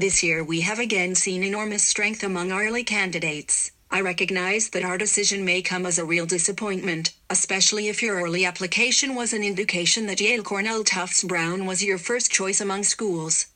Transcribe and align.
This 0.00 0.22
year 0.22 0.44
we 0.44 0.60
have 0.60 0.78
again 0.78 1.16
seen 1.16 1.42
enormous 1.42 1.82
strength 1.82 2.22
among 2.22 2.52
early 2.52 2.84
candidates. 2.84 3.72
I 3.90 4.00
recognize 4.00 4.70
that 4.70 4.84
our 4.84 4.98
decision 4.98 5.44
may 5.44 5.60
come 5.60 5.88
as 5.88 5.98
a 5.98 6.04
real 6.04 6.26
disappointment, 6.26 7.12
especially 7.30 7.88
if 7.88 8.00
your 8.00 8.14
early 8.22 8.44
application 8.44 9.16
was 9.16 9.32
an 9.32 9.42
indication 9.42 10.06
that 10.06 10.20
Yale, 10.20 10.44
Cornell, 10.44 10.84
Tufts, 10.84 11.24
Brown 11.24 11.66
was 11.66 11.82
your 11.82 11.98
first 11.98 12.30
choice 12.30 12.60
among 12.60 12.84
schools. 12.84 13.46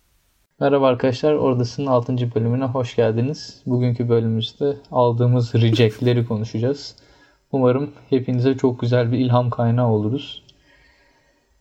Merhaba 0.60 0.88
arkadaşlar, 0.88 1.32
Ordası'nın 1.34 1.86
6. 1.86 2.34
bölümüne 2.34 2.64
hoş 2.64 2.96
geldiniz. 2.96 3.62
Bugünkü 3.66 4.08
bölümümüzde 4.08 4.76
aldığımız 4.90 5.54
rejectleri 5.54 6.26
konuşacağız. 6.26 6.96
Umarım 7.52 7.92
hepinize 8.10 8.56
çok 8.56 8.80
güzel 8.80 9.12
bir 9.12 9.18
ilham 9.18 9.50
kaynağı 9.50 9.88
oluruz. 9.88 10.42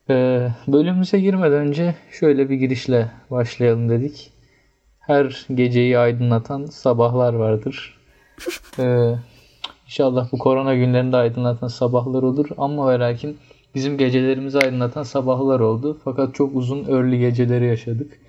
Ee, 0.09 0.47
bölümümüze 0.67 1.19
girmeden 1.19 1.59
önce 1.67 1.95
şöyle 2.11 2.49
bir 2.49 2.55
girişle 2.55 3.11
başlayalım 3.31 3.89
dedik. 3.89 4.31
Her 5.01 5.45
geceyi 5.53 5.97
aydınlatan 5.97 6.65
sabahlar 6.65 7.33
vardır. 7.33 7.97
Ee, 8.79 9.15
inşallah 9.85 10.31
bu 10.31 10.37
korona 10.37 10.75
günlerinde 10.75 11.17
aydınlatan 11.17 11.67
sabahlar 11.67 12.23
olur. 12.23 12.49
Ama 12.57 12.91
ve 12.93 12.99
lakin 12.99 13.37
bizim 13.75 13.97
gecelerimizi 13.97 14.59
aydınlatan 14.59 15.03
sabahlar 15.03 15.59
oldu. 15.59 15.97
Fakat 16.03 16.35
çok 16.35 16.55
uzun 16.55 16.85
early 16.85 17.19
geceleri 17.19 17.65
yaşadık. 17.65 18.19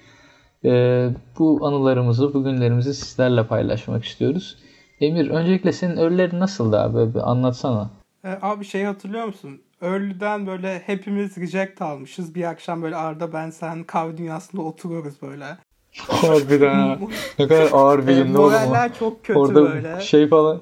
Ee, 0.65 1.11
bu 1.39 1.67
anılarımızı, 1.67 2.35
bugünlerimizi 2.35 2.95
sizlerle 2.95 3.47
paylaşmak 3.47 4.05
istiyoruz. 4.05 4.59
Emir, 5.01 5.31
öncelikle 5.31 5.73
senin 5.73 5.97
early'lerin 5.97 6.41
nasıldı 6.41 6.81
abi? 6.81 7.15
Bir 7.15 7.31
anlatsana. 7.31 7.91
Ee, 8.25 8.39
abi 8.43 8.65
şey 8.65 8.85
hatırlıyor 8.85 9.27
musun? 9.27 9.61
Early'den 9.83 10.47
böyle 10.47 10.79
hepimiz 10.87 11.39
reject 11.39 11.83
almışız. 11.83 12.35
Bir 12.35 12.45
akşam 12.45 12.83
böyle 12.83 12.97
Arda 12.97 13.33
ben 13.33 13.51
sen 13.51 13.85
kahve 13.85 14.17
dünyasında 14.17 14.63
oturuyoruz 14.63 15.23
böyle. 15.23 15.45
Harbiden 15.99 16.75
ha. 16.75 16.99
Ne 17.39 17.49
kadar 17.49 17.69
ağır 17.73 18.07
bir 18.07 18.13
Ee, 18.13 18.23
gündü 18.23 18.39
oğlum 18.39 18.45
o. 18.45 18.49
moraller 18.49 18.95
çok 18.99 19.25
kötü 19.25 19.39
Orada 19.39 19.55
böyle. 19.63 20.01
şey 20.01 20.29
falan 20.29 20.61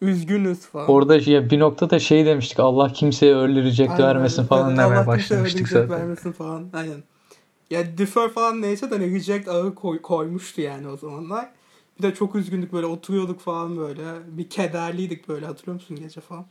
Üzgünüz 0.00 0.58
falan. 0.60 0.88
Orada 0.88 1.20
şey, 1.20 1.50
bir 1.50 1.58
noktada 1.58 1.98
şey 1.98 2.26
demiştik 2.26 2.60
Allah 2.60 2.92
kimseye 2.92 3.34
reject 3.48 3.90
Aynen 3.90 4.04
vermesin 4.04 4.44
falan 4.44 4.68
Evet, 4.68 4.78
demeye 4.78 5.00
Allah 5.00 5.06
başlamıştık 5.06 5.68
zaten. 5.68 5.90
vermesin 5.90 6.32
falan. 6.32 6.70
Aynen. 6.72 7.02
Ya 7.70 7.98
defer 7.98 8.28
falan 8.28 8.62
neyse 8.62 8.90
de 8.90 8.94
hani 8.94 9.14
reject 9.14 9.48
ağı 9.48 9.74
koy, 9.74 10.02
koymuştu 10.02 10.60
yani 10.60 10.88
o 10.88 10.96
zamanlar. 10.96 11.48
Bir 11.98 12.02
de 12.02 12.14
çok 12.14 12.34
üzgündük 12.34 12.72
böyle 12.72 12.86
oturuyorduk 12.86 13.40
falan 13.40 13.76
böyle. 13.78 14.02
Bir 14.26 14.48
kederliydik 14.50 15.28
böyle 15.28 15.46
hatırlıyor 15.46 15.74
musun 15.74 15.96
gece 15.96 16.20
falan. 16.20 16.46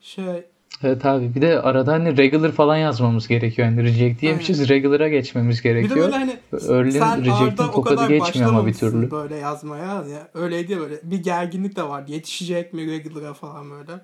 Şey 0.00 0.44
Evet 0.82 1.06
abi 1.06 1.34
bir 1.34 1.42
de 1.42 1.60
arada 1.60 1.92
hani 1.92 2.16
regular 2.16 2.52
falan 2.52 2.76
yazmamız 2.76 3.28
gerekiyor. 3.28 3.68
Yani 3.68 3.82
reject 3.84 4.20
diyemişiz 4.20 4.68
regular'a 4.68 5.08
geçmemiz 5.08 5.58
bir 5.58 5.64
de 5.64 5.68
gerekiyor. 5.68 6.04
böyle 6.04 6.16
hani 6.16 6.38
Early'nin 6.52 6.98
sen 6.98 7.20
reject'in 7.20 7.62
Arda 7.62 7.68
o 7.68 7.72
tokadı 7.72 7.96
kadar 7.96 8.08
geçmiyor 8.08 8.48
ama 8.48 8.66
bir 8.66 8.74
türlü. 8.74 9.10
böyle 9.10 9.36
yazmaya. 9.36 9.84
Ya. 9.86 10.28
Öyleydi 10.34 10.72
ya 10.72 10.80
böyle. 10.80 11.00
Bir 11.02 11.22
gerginlik 11.22 11.76
de 11.76 11.82
vardı. 11.82 12.12
Yetişecek 12.12 12.72
mi 12.72 12.86
regular'a 12.86 13.34
falan 13.34 13.70
böyle. 13.70 14.00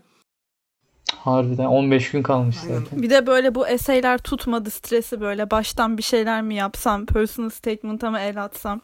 Harbiden 1.15 1.65
15 1.65 2.11
gün 2.11 2.23
kalmış 2.23 2.57
Aynen. 2.65 2.79
zaten. 2.81 3.03
Bir 3.03 3.11
de 3.11 3.27
böyle 3.27 3.55
bu 3.55 3.69
eseyler 3.69 4.19
tutmadı 4.19 4.71
stresi 4.71 5.21
böyle 5.21 5.51
baştan 5.51 5.99
bir 5.99 6.03
şeyler 6.03 6.43
mi 6.43 6.55
yapsam, 6.55 7.07
personal 7.07 7.51
statement'a 7.51 8.11
mı 8.11 8.19
el 8.19 8.45
atsam. 8.45 8.81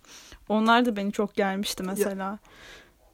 Onlar 0.48 0.86
da 0.86 0.96
beni 0.96 1.12
çok 1.12 1.34
gelmişti 1.34 1.82
mesela. 1.82 2.38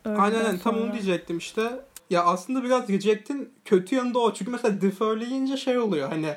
Öğleden 0.04 0.20
Aynen 0.20 0.44
aynen 0.44 0.58
tam 0.58 0.76
onu 0.76 0.92
diyecektim 0.92 1.38
işte. 1.38 1.62
Ya 2.10 2.24
aslında 2.24 2.64
biraz 2.64 2.88
reject'in 2.88 3.48
kötü 3.64 3.96
yanı 3.96 4.14
da 4.14 4.18
o. 4.18 4.32
Çünkü 4.34 4.50
mesela 4.50 4.80
deferleyince 4.80 5.56
şey 5.56 5.78
oluyor 5.78 6.08
hani 6.08 6.34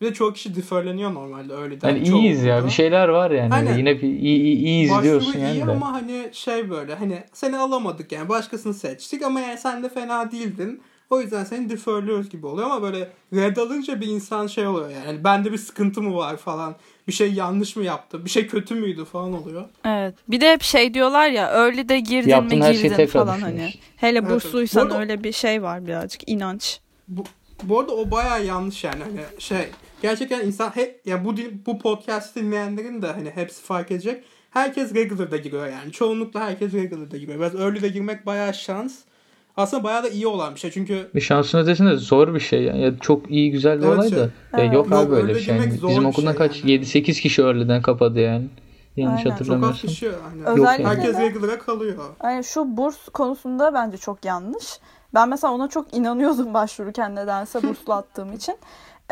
bir 0.00 0.06
de 0.06 0.14
çoğu 0.14 0.32
kişi 0.32 0.56
deferleniyor 0.56 1.14
normalde 1.14 1.54
öyle 1.54 1.80
de. 1.80 1.86
Yani 1.86 2.08
iyiyiz 2.08 2.44
ya 2.44 2.64
bir 2.64 2.70
şeyler 2.70 3.08
var 3.08 3.30
yani. 3.30 3.54
Aynen. 3.54 3.78
Yine 3.78 3.96
bir 3.96 4.02
iyi, 4.02 4.40
iyi, 4.40 4.56
iyi 4.56 4.84
izliyorsun 4.84 5.38
yani 5.38 5.52
iyi 5.52 5.66
de. 5.66 5.70
ama 5.70 5.92
hani 5.92 6.28
şey 6.32 6.70
böyle 6.70 6.94
hani 6.94 7.24
seni 7.32 7.58
alamadık 7.58 8.12
yani 8.12 8.28
başkasını 8.28 8.74
seçtik 8.74 9.22
ama 9.22 9.40
yani 9.40 9.58
sen 9.58 9.82
de 9.82 9.88
fena 9.88 10.32
değildin. 10.32 10.82
O 11.10 11.20
yüzden 11.20 11.44
seni 11.44 11.70
deferliyoruz 11.70 12.30
gibi 12.30 12.46
oluyor 12.46 12.66
ama 12.70 12.82
böyle 12.82 13.10
red 13.34 13.56
alınca 13.56 14.00
bir 14.00 14.06
insan 14.06 14.46
şey 14.46 14.66
oluyor 14.66 14.90
yani. 14.90 15.06
Hani 15.06 15.24
bende 15.24 15.52
bir 15.52 15.58
sıkıntı 15.58 16.02
mı 16.02 16.16
var 16.16 16.36
falan. 16.36 16.76
Bir 17.08 17.12
şey 17.12 17.32
yanlış 17.32 17.76
mı 17.76 17.84
yaptı? 17.84 18.24
Bir 18.24 18.30
şey 18.30 18.46
kötü 18.46 18.74
müydü 18.74 19.04
falan 19.04 19.32
oluyor. 19.32 19.64
Evet. 19.84 20.14
Bir 20.28 20.40
de 20.40 20.52
hep 20.52 20.62
şey 20.62 20.94
diyorlar 20.94 21.28
ya 21.28 21.46
early'de 21.48 22.00
girdin 22.00 22.28
Yaptığın 22.30 22.58
mi 22.58 22.72
girdin 22.72 23.06
falan 23.06 23.40
hani. 23.40 23.70
Hele 23.96 24.18
Evet, 24.18 24.30
bursluysan 24.30 24.82
evet. 24.82 24.90
Bu 24.90 24.94
arada- 24.96 25.12
öyle 25.12 25.24
bir 25.24 25.32
şey 25.32 25.62
var 25.62 25.86
birazcık 25.86 26.28
inanç. 26.28 26.80
Bu, 27.08 27.24
bu 27.62 27.80
arada 27.80 27.92
o 27.92 28.10
bayağı 28.10 28.44
yanlış 28.46 28.84
yani 28.84 29.02
hani 29.04 29.20
şey 29.38 29.68
gerçekten 30.02 30.46
insan 30.46 30.70
he, 30.70 31.00
ya 31.04 31.24
bu 31.24 31.36
dil- 31.36 31.66
bu 31.66 31.78
podcast 31.78 32.36
dinleyenlerin 32.36 33.02
de 33.02 33.06
hani 33.06 33.30
hepsi 33.30 33.62
fark 33.62 33.90
edecek. 33.90 34.24
Herkes 34.50 34.94
regular'da 34.94 35.36
giriyor 35.36 35.66
yani. 35.66 35.92
Çoğunlukla 35.92 36.40
herkes 36.40 36.72
regular'da 36.72 37.16
giriyor. 37.16 37.38
Biraz 37.38 37.54
early'de 37.54 37.88
girmek 37.88 38.26
bayağı 38.26 38.54
şans. 38.54 38.98
Aslında 39.56 39.84
bayağı 39.84 40.02
da 40.04 40.08
iyi 40.08 40.26
olan 40.26 40.54
bir 40.54 40.60
şey. 40.60 40.70
Çünkü 40.70 41.10
Bir 41.14 41.20
şansın 41.20 41.58
ötesinde 41.58 41.96
zor 41.96 42.34
bir 42.34 42.40
şey 42.40 42.62
yani. 42.62 42.82
Ya 42.82 42.98
çok 42.98 43.30
iyi 43.30 43.50
güzel 43.50 43.78
bir 43.80 43.86
Evet 43.86 43.96
olay 43.98 44.08
şey. 44.08 44.18
da. 44.18 44.22
Ya 44.22 44.28
Evet. 44.58 44.74
yok 44.74 44.90
Yok, 44.90 44.98
abi 45.00 45.12
öyle 45.14 45.22
öyle 45.22 45.34
bir 45.34 45.40
şey. 45.40 45.56
Yani 45.56 45.66
bizim 45.72 45.88
bir 45.88 46.04
okuldan 46.04 46.30
şey 46.32 46.38
kaç 46.38 46.56
yani. 46.64 46.70
7-8 46.72 47.20
kişi 47.20 47.44
öğleden 47.44 47.82
kapadı 47.82 48.20
yani. 48.20 48.48
Yanlış 48.96 49.26
Aynen. 49.26 49.36
Çok 49.36 49.40
az 49.50 49.60
çok 49.60 49.64
az 49.70 49.80
kişi 49.80 50.10
hani 50.32 50.44
Özellikle 50.44 50.84
herkes 50.84 51.16
de- 51.18 51.22
regular'a 51.22 51.58
kalıyor. 51.58 51.94
Yani 52.24 52.44
şu 52.44 52.76
burs 52.76 53.08
konusunda 53.08 53.74
bence 53.74 53.96
çok 53.96 54.24
yanlış. 54.24 54.78
Ben 55.14 55.28
mesela 55.28 55.52
ona 55.52 55.68
çok 55.68 55.94
inanıyordum 55.96 56.54
başvururken 56.54 57.16
nedense 57.16 57.62
burslu 57.62 57.92
attığım 57.92 58.32
için. 58.32 58.56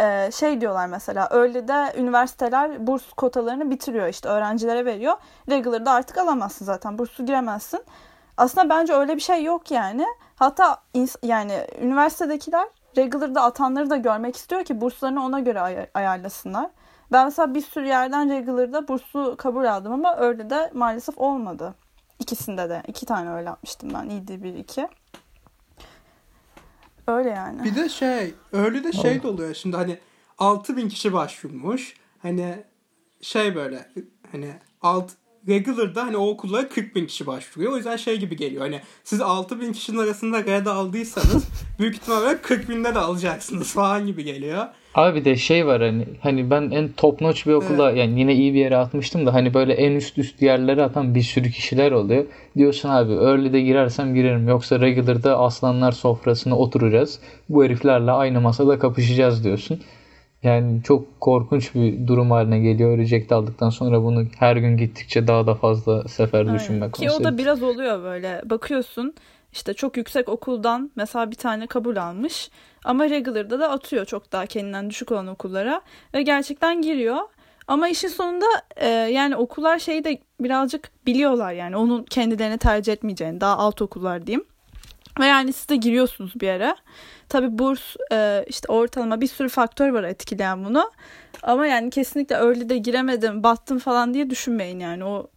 Ee, 0.00 0.30
şey 0.38 0.60
diyorlar 0.60 0.86
mesela 0.86 1.28
öyle 1.30 1.68
de 1.68 1.92
üniversiteler 1.98 2.86
burs 2.86 3.12
kotalarını 3.16 3.70
bitiriyor 3.70 4.08
işte 4.08 4.28
öğrencilere 4.28 4.84
veriyor. 4.84 5.14
Regular'da 5.50 5.92
artık 5.92 6.18
alamazsın 6.18 6.64
zaten 6.64 6.98
burslu 6.98 7.26
giremezsin. 7.26 7.80
Aslında 8.38 8.68
bence 8.68 8.92
öyle 8.92 9.16
bir 9.16 9.20
şey 9.20 9.44
yok 9.44 9.70
yani. 9.70 10.06
Hatta 10.36 10.82
yani 11.22 11.66
üniversitedekiler 11.82 12.68
regular'da 12.96 13.42
atanları 13.42 13.90
da 13.90 13.96
görmek 13.96 14.36
istiyor 14.36 14.64
ki 14.64 14.80
burslarını 14.80 15.24
ona 15.24 15.40
göre 15.40 15.60
ay- 15.60 15.90
ayarlasınlar. 15.94 16.70
Ben 17.12 17.24
mesela 17.24 17.54
bir 17.54 17.60
sürü 17.60 17.86
yerden 17.86 18.30
regular'da 18.30 18.88
burslu 18.88 19.36
kabul 19.36 19.64
aldım 19.64 19.92
ama 19.92 20.16
öyle 20.16 20.50
de 20.50 20.70
maalesef 20.74 21.18
olmadı. 21.18 21.74
İkisinde 22.18 22.68
de. 22.68 22.82
iki 22.86 23.06
tane 23.06 23.30
öyle 23.30 23.46
yapmıştım 23.48 23.90
ben. 23.94 24.08
İyiydi 24.08 24.42
bir 24.42 24.54
iki. 24.54 24.88
Öyle 27.06 27.28
yani. 27.30 27.64
Bir 27.64 27.74
de 27.76 27.88
şey 27.88 28.34
öyle 28.52 28.84
de 28.84 28.92
şey 28.92 29.22
de 29.22 29.28
oluyor 29.28 29.54
şimdi 29.54 29.76
hani 29.76 29.98
6000 30.38 30.88
kişi 30.88 31.12
başvurmuş. 31.12 31.96
Hani 32.22 32.64
şey 33.20 33.54
böyle 33.54 33.88
hani 34.32 34.52
alt 34.82 35.10
regular'da 35.48 36.06
hani 36.06 36.16
o 36.16 36.28
okullara 36.28 36.68
40 36.68 36.96
bin 36.96 37.06
kişi 37.06 37.26
başvuruyor. 37.26 37.72
O 37.72 37.76
yüzden 37.76 37.96
şey 37.96 38.16
gibi 38.16 38.36
geliyor. 38.36 38.62
Hani 38.62 38.80
siz 39.04 39.20
6000 39.20 39.72
kişinin 39.72 39.98
arasında 39.98 40.44
red 40.44 40.66
aldıysanız 40.66 41.44
büyük 41.78 41.94
ihtimalle 41.94 42.42
40 42.42 42.68
binde 42.68 42.94
de 42.94 42.98
alacaksınız 42.98 43.72
falan 43.72 44.06
gibi 44.06 44.24
geliyor. 44.24 44.66
Abi 44.94 45.20
bir 45.20 45.24
de 45.24 45.36
şey 45.36 45.66
var 45.66 45.82
hani 45.82 46.06
hani 46.20 46.50
ben 46.50 46.70
en 46.70 46.88
top 46.96 47.20
notch 47.20 47.46
bir 47.46 47.52
okula 47.52 47.90
yani 47.90 48.20
yine 48.20 48.34
iyi 48.34 48.54
bir 48.54 48.58
yere 48.58 48.76
atmıştım 48.76 49.26
da 49.26 49.34
hani 49.34 49.54
böyle 49.54 49.72
en 49.72 49.92
üst 49.92 50.18
üst 50.18 50.42
yerlere 50.42 50.82
atan 50.82 51.14
bir 51.14 51.22
sürü 51.22 51.50
kişiler 51.50 51.92
oluyor. 51.92 52.24
Diyorsun 52.56 52.88
abi 52.88 53.12
early'de 53.12 53.60
girersem 53.60 54.14
girerim 54.14 54.48
yoksa 54.48 54.80
regular'da 54.80 55.38
aslanlar 55.38 55.92
sofrasına 55.92 56.58
oturacağız. 56.58 57.20
Bu 57.48 57.64
heriflerle 57.64 58.10
aynı 58.10 58.40
masada 58.40 58.78
kapışacağız 58.78 59.44
diyorsun. 59.44 59.80
Yani 60.42 60.82
çok 60.82 61.20
korkunç 61.20 61.74
bir 61.74 62.06
durum 62.06 62.30
haline 62.30 62.58
geliyor. 62.58 62.98
Reject 62.98 63.32
aldıktan 63.32 63.70
sonra 63.70 64.02
bunu 64.02 64.24
her 64.38 64.56
gün 64.56 64.76
gittikçe 64.76 65.26
daha 65.26 65.46
da 65.46 65.54
fazla 65.54 66.08
sefer 66.08 66.40
Aynen. 66.40 66.54
düşünmek 66.54 66.94
Ki 66.94 67.10
o 67.10 67.24
da 67.24 67.38
biraz 67.38 67.62
oluyor 67.62 68.02
böyle. 68.02 68.42
Bakıyorsun 68.44 69.14
işte 69.52 69.74
çok 69.74 69.96
yüksek 69.96 70.28
okuldan 70.28 70.90
mesela 70.96 71.30
bir 71.30 71.36
tane 71.36 71.66
kabul 71.66 71.96
almış. 71.96 72.50
Ama 72.84 73.10
regular'da 73.10 73.60
da 73.60 73.70
atıyor 73.70 74.04
çok 74.04 74.32
daha 74.32 74.46
kendinden 74.46 74.90
düşük 74.90 75.12
olan 75.12 75.26
okullara. 75.26 75.80
Ve 76.14 76.22
gerçekten 76.22 76.82
giriyor. 76.82 77.18
Ama 77.68 77.88
işin 77.88 78.08
sonunda 78.08 78.46
e, 78.76 78.88
yani 78.88 79.36
okullar 79.36 79.78
şeyi 79.78 80.04
de 80.04 80.18
birazcık 80.40 80.90
biliyorlar 81.06 81.52
yani 81.52 81.76
onun 81.76 82.04
kendilerini 82.04 82.58
tercih 82.58 82.92
etmeyeceğini 82.92 83.40
daha 83.40 83.58
alt 83.58 83.82
okullar 83.82 84.26
diyeyim. 84.26 84.44
Ve 85.18 85.26
yani 85.26 85.52
siz 85.52 85.68
de 85.68 85.76
giriyorsunuz 85.76 86.32
bir 86.40 86.46
yere. 86.46 86.74
Tabii 87.28 87.58
burs 87.58 87.96
e, 88.12 88.44
işte 88.48 88.72
ortalama 88.72 89.20
bir 89.20 89.26
sürü 89.26 89.48
faktör 89.48 89.88
var 89.88 90.04
etkileyen 90.04 90.64
bunu. 90.64 90.90
Ama 91.42 91.66
yani 91.66 91.90
kesinlikle 91.90 92.36
öyle 92.36 92.68
de 92.68 92.78
giremedim 92.78 93.42
battım 93.42 93.78
falan 93.78 94.14
diye 94.14 94.30
düşünmeyin 94.30 94.80
yani 94.80 95.04
o 95.04 95.30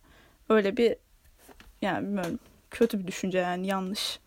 öyle 0.49 0.77
bir 0.77 0.95
yani 1.81 2.07
bilmiyorum 2.07 2.39
kötü 2.71 2.99
bir 2.99 3.07
düşünce 3.07 3.37
yani 3.37 3.67
yanlış. 3.67 4.19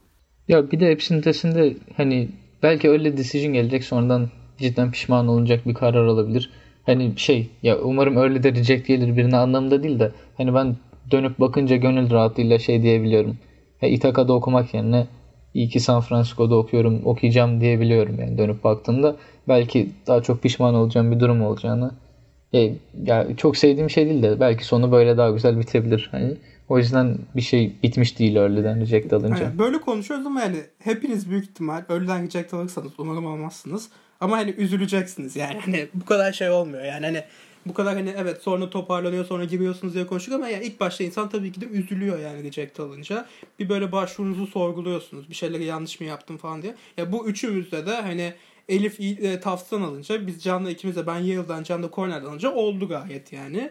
Ya 0.49 0.71
bir 0.71 0.81
de 0.81 0.91
hepsinin 0.91 1.19
ötesinde 1.19 1.77
hani 1.97 2.29
belki 2.63 2.91
öyle 2.91 3.17
decision 3.17 3.53
gelecek 3.53 3.85
sonradan 3.85 4.31
cidden 4.59 4.91
pişman 4.91 5.29
olunacak 5.29 5.67
bir 5.67 5.75
karar 5.75 6.05
olabilir. 6.07 6.51
Hani 6.87 7.13
şey 7.17 7.51
ya 7.63 7.79
umarım 7.79 8.17
öyle 8.17 8.43
de 8.43 8.53
reject 8.53 8.87
gelir 8.87 9.17
birine 9.17 9.37
anlamında 9.37 9.83
değil 9.83 9.99
de 9.99 10.13
hani 10.37 10.55
ben 10.55 10.77
dönüp 11.11 11.41
bakınca 11.41 11.77
gönül 11.77 12.11
rahatlığıyla 12.11 12.59
şey 12.59 12.83
diyebiliyorum. 12.83 13.39
Ya 13.83 13.89
İTAKA'da 13.89 14.33
okumak 14.33 14.75
yerine 14.75 15.07
iyi 15.55 15.69
ki 15.69 15.81
San 15.81 16.01
Francisco'da 16.01 16.55
okuyorum 16.55 17.03
okuyacağım 17.05 17.61
diyebiliyorum 17.61 18.21
yani 18.21 18.39
dönüp 18.39 18.65
baktığımda 18.65 19.17
belki 19.49 19.91
daha 20.07 20.23
çok 20.23 20.43
pişman 20.43 20.75
olacağım 20.75 21.13
bir 21.13 21.21
durum 21.21 21.43
olacağını 21.43 21.91
E, 22.55 22.75
ya 23.05 23.37
çok 23.37 23.57
sevdiğim 23.57 23.91
şey 23.91 24.07
değil 24.07 24.23
de 24.23 24.41
belki 24.41 24.65
sonu 24.65 24.93
böyle 24.93 25.17
daha 25.17 25.31
güzel 25.31 25.59
bitebilir. 25.59 26.09
Hani 26.11 26.37
o 26.69 26.79
yüzden 26.79 27.19
bir 27.37 27.41
şey 27.41 27.73
bitmiş 27.83 28.19
değil 28.19 28.37
Early'den 28.37 28.81
reject 28.81 29.13
alınca. 29.13 29.45
Aynen, 29.45 29.59
böyle 29.59 29.81
konuşuyoruz 29.81 30.27
ama 30.27 30.41
yani 30.41 30.57
hepiniz 30.79 31.31
büyük 31.31 31.45
ihtimal 31.45 31.83
Early'den 31.89 32.23
reject 32.23 32.55
alırsanız 32.55 32.93
umarım 32.99 33.27
almazsınız. 33.27 33.89
Ama 34.21 34.37
hani 34.37 34.51
üzüleceksiniz 34.51 35.37
yani. 35.37 35.61
Hani 35.65 35.89
bu 35.95 36.05
kadar 36.05 36.33
şey 36.33 36.51
olmuyor. 36.51 36.85
Yani 36.85 37.07
hani 37.07 37.23
bu 37.67 37.75
kadar 37.75 37.95
hani 37.95 38.15
evet 38.17 38.43
sonra 38.43 38.71
toparlanıyor 38.71 39.25
sonra 39.25 39.45
giriyorsunuz 39.45 39.95
diye 39.95 40.07
konuştuk 40.07 40.35
ama 40.35 40.49
yani 40.49 40.65
ilk 40.65 40.81
başta 40.81 41.05
insan 41.05 41.29
tabii 41.29 41.53
ki 41.53 41.61
de 41.61 41.67
üzülüyor 41.67 42.19
yani 42.19 42.45
reject 42.45 42.81
alınca. 42.81 43.29
Bir 43.59 43.69
böyle 43.69 43.93
başvurunuzu 43.93 44.47
sorguluyorsunuz. 44.47 45.31
Bir 45.31 45.35
şeyleri 45.35 45.65
yanlış 45.65 46.01
mı 46.01 46.07
yaptım 46.07 46.37
falan 46.37 46.63
diye. 46.63 46.75
Ya 46.97 47.13
bu 47.13 47.29
üçümüzde 47.29 47.87
de 47.87 47.95
hani 47.95 48.35
Elif 48.69 49.01
e, 49.01 49.41
Tufts'tan 49.41 49.83
alınca 49.83 50.27
biz 50.27 50.43
Can'la 50.43 50.71
ikimiz 50.71 50.97
de 50.97 51.07
ben 51.07 51.19
Yale'dan 51.19 51.63
Can 51.63 51.83
da 51.83 51.91
Cornell'dan 51.91 52.29
alınca 52.29 52.55
oldu 52.55 52.89
gayet 52.89 53.33
yani. 53.33 53.71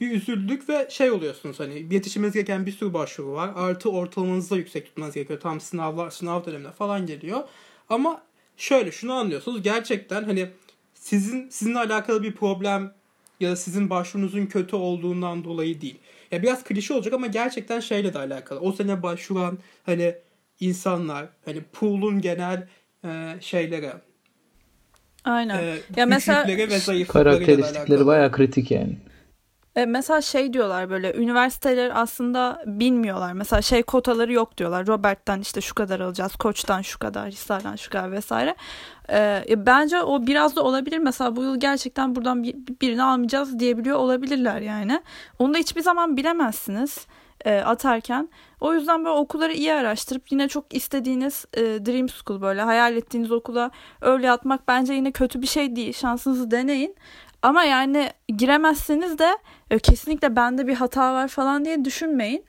Bir 0.00 0.10
üzüldük 0.10 0.68
ve 0.68 0.88
şey 0.90 1.10
oluyorsunuz 1.10 1.60
hani 1.60 1.86
yetişmeniz 1.90 2.34
gereken 2.34 2.66
bir 2.66 2.72
sürü 2.72 2.94
başvuru 2.94 3.32
var. 3.32 3.50
Artı 3.56 3.90
ortalamanızı 3.90 4.50
da 4.50 4.56
yüksek 4.56 4.86
tutmanız 4.86 5.14
gerekiyor. 5.14 5.40
Tam 5.40 5.60
sınavlar, 5.60 6.10
sınav 6.10 6.44
döneminde 6.44 6.72
falan 6.72 7.06
geliyor. 7.06 7.40
Ama 7.88 8.22
şöyle 8.56 8.92
şunu 8.92 9.12
anlıyorsunuz. 9.12 9.62
Gerçekten 9.62 10.24
hani 10.24 10.48
sizin 10.94 11.48
sizinle 11.48 11.78
alakalı 11.78 12.22
bir 12.22 12.32
problem 12.32 12.94
ya 13.40 13.50
da 13.50 13.56
sizin 13.56 13.90
başvurunuzun 13.90 14.46
kötü 14.46 14.76
olduğundan 14.76 15.44
dolayı 15.44 15.80
değil. 15.80 15.98
Ya 16.30 16.42
biraz 16.42 16.64
klişe 16.64 16.94
olacak 16.94 17.14
ama 17.14 17.26
gerçekten 17.26 17.80
şeyle 17.80 18.14
de 18.14 18.18
alakalı. 18.18 18.60
O 18.60 18.72
sene 18.72 19.02
başvuran 19.02 19.58
hani 19.86 20.14
insanlar 20.60 21.28
hani 21.44 21.60
pool'un 21.72 22.20
genel 22.20 22.68
e, 23.04 23.34
şeylere 23.40 23.92
Aynen. 25.24 25.58
e, 25.62 25.76
ya 25.96 26.06
mesela 26.06 26.48
ve 26.48 27.04
Karakteristikleri 27.04 28.06
bayağı 28.06 28.32
kritik 28.32 28.70
yani. 28.70 28.96
E, 29.76 29.86
mesela 29.86 30.20
şey 30.20 30.52
diyorlar 30.52 30.90
böyle 30.90 31.14
üniversiteler 31.14 31.92
aslında 31.94 32.62
bilmiyorlar. 32.66 33.32
Mesela 33.32 33.62
şey 33.62 33.82
kotaları 33.82 34.32
yok 34.32 34.58
diyorlar. 34.58 34.86
Robert'ten 34.86 35.40
işte 35.40 35.60
şu 35.60 35.74
kadar 35.74 36.00
alacağız. 36.00 36.36
Koç'tan 36.36 36.82
şu 36.82 36.98
kadar, 36.98 37.30
Hisar'dan 37.30 37.76
şu 37.76 37.90
kadar 37.90 38.12
vesaire. 38.12 38.54
E, 39.12 39.66
bence 39.66 40.02
o 40.02 40.26
biraz 40.26 40.56
da 40.56 40.64
olabilir. 40.64 40.98
Mesela 40.98 41.36
bu 41.36 41.42
yıl 41.42 41.60
gerçekten 41.60 42.14
buradan 42.16 42.42
bir, 42.42 42.54
birini 42.82 43.02
almayacağız 43.02 43.58
diyebiliyor 43.58 43.98
olabilirler 43.98 44.60
yani. 44.60 45.02
Onu 45.38 45.54
da 45.54 45.58
hiçbir 45.58 45.82
zaman 45.82 46.16
bilemezsiniz 46.16 47.06
e, 47.44 47.60
atarken. 47.60 48.28
O 48.60 48.74
yüzden 48.74 49.04
böyle 49.04 49.16
okulları 49.16 49.52
iyi 49.52 49.72
araştırıp 49.72 50.32
yine 50.32 50.48
çok 50.48 50.74
istediğiniz 50.74 51.44
e, 51.54 51.60
Dream 51.60 52.08
School 52.08 52.40
böyle 52.40 52.62
hayal 52.62 52.96
ettiğiniz 52.96 53.32
okula 53.32 53.70
öyle 54.00 54.30
atmak 54.30 54.68
bence 54.68 54.92
yine 54.92 55.12
kötü 55.12 55.42
bir 55.42 55.46
şey 55.46 55.76
değil. 55.76 55.92
Şansınızı 55.92 56.50
deneyin. 56.50 56.96
Ama 57.42 57.64
yani 57.64 58.10
giremezseniz 58.36 59.18
de 59.18 59.38
e, 59.70 59.78
kesinlikle 59.78 60.36
bende 60.36 60.66
bir 60.66 60.74
hata 60.74 61.14
var 61.14 61.28
falan 61.28 61.64
diye 61.64 61.84
düşünmeyin. 61.84 62.44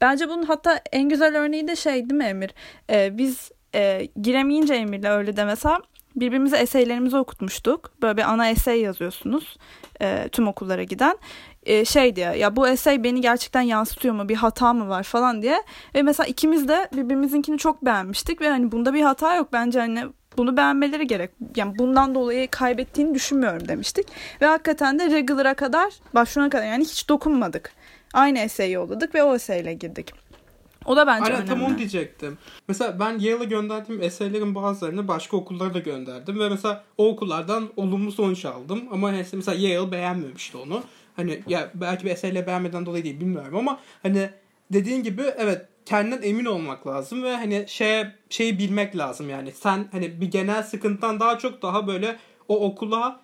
Bence 0.00 0.28
bunun 0.28 0.42
hatta 0.42 0.80
en 0.92 1.08
güzel 1.08 1.38
örneği 1.38 1.68
de 1.68 1.76
şey 1.76 1.94
değil 1.94 2.12
mi 2.12 2.24
Emir? 2.24 2.54
E, 2.90 3.18
biz 3.18 3.50
e, 3.74 4.08
giremeyince 4.22 4.74
Emir'le 4.74 5.10
öyle 5.10 5.36
de 5.36 5.44
mesela 5.44 5.78
birbirimize 6.16 6.56
eseylerimizi 6.56 7.16
okutmuştuk. 7.16 7.92
Böyle 8.02 8.16
bir 8.16 8.22
ana 8.22 8.50
esey 8.50 8.80
yazıyorsunuz 8.80 9.56
e, 10.00 10.28
tüm 10.32 10.48
okullara 10.48 10.82
giden. 10.82 11.18
E, 11.62 11.84
şey 11.84 12.16
diye 12.16 12.36
ya 12.36 12.56
bu 12.56 12.68
esey 12.68 13.04
beni 13.04 13.20
gerçekten 13.20 13.60
yansıtıyor 13.60 14.14
mu 14.14 14.28
bir 14.28 14.34
hata 14.34 14.72
mı 14.72 14.88
var 14.88 15.02
falan 15.02 15.42
diye. 15.42 15.62
Ve 15.94 16.02
mesela 16.02 16.26
ikimiz 16.26 16.68
de 16.68 16.88
birbirimizinkini 16.92 17.58
çok 17.58 17.84
beğenmiştik 17.84 18.40
ve 18.40 18.48
hani 18.48 18.72
bunda 18.72 18.94
bir 18.94 19.02
hata 19.02 19.36
yok 19.36 19.48
bence 19.52 19.80
hani 19.80 20.04
bunu 20.36 20.56
beğenmeleri 20.56 21.06
gerek. 21.06 21.30
Yani 21.56 21.78
bundan 21.78 22.14
dolayı 22.14 22.48
kaybettiğini 22.50 23.14
düşünmüyorum 23.14 23.68
demiştik. 23.68 24.06
Ve 24.40 24.46
hakikaten 24.46 24.98
de 24.98 25.10
regular'a 25.10 25.54
kadar 25.54 25.92
başvuruna 26.14 26.50
kadar 26.50 26.66
yani 26.66 26.84
hiç 26.84 27.08
dokunmadık. 27.08 27.72
Aynı 28.14 28.38
eseyi 28.38 28.72
yolladık 28.72 29.14
ve 29.14 29.22
o 29.22 29.34
eseyle 29.34 29.74
girdik. 29.74 30.12
O 30.84 30.96
da 30.96 31.06
bence 31.06 31.24
Aynen 31.24 31.36
önemli. 31.36 31.48
tam 31.48 31.62
onu 31.62 31.78
diyecektim. 31.78 32.38
Mesela 32.68 33.00
ben 33.00 33.18
Yale'a 33.18 33.44
gönderdiğim 33.44 34.02
eseylerin 34.02 34.54
bazılarını 34.54 35.08
başka 35.08 35.36
okullara 35.36 35.74
da 35.74 35.78
gönderdim. 35.78 36.40
Ve 36.40 36.48
mesela 36.48 36.84
o 36.98 37.08
okullardan 37.08 37.68
olumlu 37.76 38.12
sonuç 38.12 38.44
aldım. 38.44 38.82
Ama 38.90 39.12
mesela 39.32 39.58
Yale 39.58 39.92
beğenmemişti 39.92 40.56
onu. 40.56 40.82
Hani 41.16 41.42
ya 41.48 41.70
belki 41.74 42.04
bir 42.04 42.10
eseyle 42.10 42.46
beğenmeden 42.46 42.86
dolayı 42.86 43.04
değil 43.04 43.20
bilmiyorum 43.20 43.56
ama 43.56 43.80
hani 44.02 44.30
dediğin 44.72 45.02
gibi 45.02 45.22
evet 45.36 45.66
kendinden 45.86 46.22
emin 46.22 46.44
olmak 46.44 46.86
lazım 46.86 47.22
ve 47.22 47.36
hani 47.36 47.64
şeye 47.68 48.14
şeyi 48.30 48.58
bilmek 48.58 48.96
lazım 48.96 49.30
yani. 49.30 49.52
Sen 49.52 49.88
hani 49.92 50.20
bir 50.20 50.30
genel 50.30 50.62
sıkıntıdan 50.62 51.20
daha 51.20 51.38
çok 51.38 51.62
daha 51.62 51.86
böyle 51.86 52.16
o 52.48 52.66
okula 52.66 53.20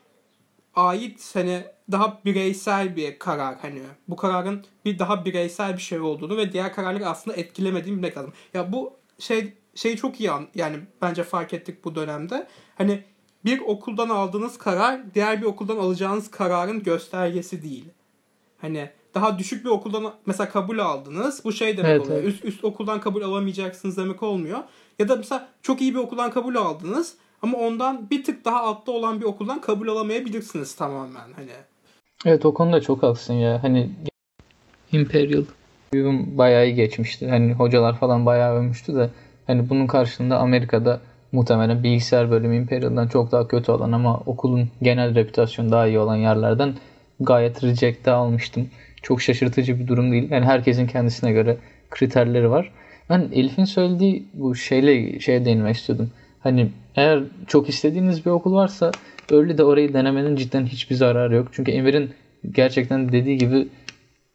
ait 0.75 1.31
hani 1.35 1.65
daha 1.93 2.21
bireysel 2.25 2.97
bir 2.97 3.19
karar 3.19 3.57
hani 3.63 3.81
bu 4.09 4.17
kararın 4.17 4.65
bir 4.85 4.99
daha 4.99 5.25
bireysel 5.25 5.77
bir 5.77 5.83
şey 5.83 6.01
olduğunu 6.01 6.37
ve 6.37 6.53
diğer 6.53 6.75
kararları 6.75 7.09
aslında 7.09 7.37
etkilemediğini 7.37 7.97
bilmek 7.97 8.17
lazım. 8.17 8.33
Ya 8.55 8.73
bu 8.73 8.97
şey 9.19 9.55
şeyi 9.75 9.97
çok 9.97 10.21
iyi 10.21 10.31
an, 10.31 10.49
yani 10.55 10.79
bence 11.03 11.25
fark 11.25 11.55
ettik 11.55 11.85
bu 11.85 11.95
dönemde. 11.95 12.47
Hani 12.75 13.05
bir 13.45 13.61
okuldan 13.61 14.09
aldığınız 14.09 14.59
karar 14.59 15.15
diğer 15.15 15.41
bir 15.41 15.47
okuldan 15.47 15.77
alacağınız 15.77 16.31
kararın 16.31 16.83
göstergesi 16.83 17.63
değil. 17.63 17.85
Hani 18.61 18.91
daha 19.15 19.39
düşük 19.39 19.65
bir 19.65 19.71
okuldan 19.71 20.13
mesela 20.27 20.49
kabul 20.51 20.79
aldınız. 20.79 21.45
Bu 21.45 21.53
şey 21.53 21.77
demek 21.77 21.91
Evet, 21.91 22.01
oluyor. 22.01 22.19
evet. 22.19 22.29
Üst, 22.29 22.45
üst 22.45 22.65
okuldan 22.65 23.01
kabul 23.01 23.23
alamayacaksınız 23.23 23.97
demek 23.97 24.23
olmuyor. 24.23 24.59
Ya 24.99 25.09
da 25.09 25.17
mesela 25.17 25.49
çok 25.63 25.81
iyi 25.81 25.95
bir 25.95 25.99
okuldan 25.99 26.31
kabul 26.31 26.55
aldınız 26.55 27.15
ama 27.43 27.59
ondan 27.59 28.11
bir 28.11 28.25
tık 28.25 28.45
daha 28.45 28.61
altta 28.61 28.93
olan 28.93 29.21
bir 29.21 29.25
okuldan 29.27 29.61
kabul 29.61 29.89
alamayabilirsiniz 29.89 30.75
tamamen 30.77 31.33
hani. 31.37 31.51
Evet 32.27 32.45
o 32.47 32.55
konuda 32.55 32.81
çok 32.81 33.03
haklısın 33.03 33.35
ya. 33.35 33.63
Hani 33.63 33.91
Imperial 34.93 35.45
uyum 35.93 36.39
bayağı 36.39 36.67
iyi 36.67 36.75
geçmişti. 36.75 37.29
Hani 37.29 37.53
hocalar 37.53 37.99
falan 37.99 38.27
bayağı 38.27 38.55
övmüştü 38.57 38.95
de 38.95 39.11
hani 39.47 39.69
bunun 39.71 39.87
karşılığında 39.87 40.39
Amerika'da 40.39 41.01
muhtemelen 41.33 41.83
bilgisayar 41.83 42.31
bölümü 42.31 42.57
Imperial'dan 42.57 43.09
çok 43.09 43.33
daha 43.33 43.49
kötü 43.49 43.73
olan 43.73 43.93
ama 43.93 44.21
okulun 44.27 44.69
genel 44.83 45.15
reputasyonu 45.15 45.73
daha 45.73 45.87
iyi 45.87 45.99
olan 45.99 46.17
yerlerden 46.17 46.75
gayet 47.21 47.65
reject'e 47.65 48.11
almıştım. 48.11 48.69
Çok 49.09 49.23
şaşırtıcı 49.23 49.79
bir 49.79 49.87
durum 49.87 50.13
değil. 50.13 50.31
Yani 50.31 50.45
herkesin 50.45 50.87
kendisine 50.87 51.33
göre 51.33 51.57
kriterleri 51.91 52.51
var. 52.51 52.73
Ben 53.11 53.29
Elif'in 53.33 53.65
söylediği 53.65 54.27
bu 54.35 54.55
şeyle 54.55 55.21
şeye 55.21 55.45
değinmek 55.45 55.77
istiyordum. 55.77 56.11
Hani 56.41 56.69
eğer 56.97 57.23
çok 57.47 57.69
istediğiniz 57.69 58.27
bir 58.27 58.31
okul 58.31 58.55
varsa 58.55 58.93
öyle 59.31 59.59
de 59.59 59.65
orayı 59.65 59.95
denemenin 59.95 60.37
cidden 60.37 60.67
hiçbir 60.67 60.95
zararı 60.95 61.35
yok. 61.35 61.49
Çünkü 61.53 61.71
Emir'in 61.71 62.11
gerçekten 62.51 63.13
dediği 63.13 63.39
gibi 63.39 63.69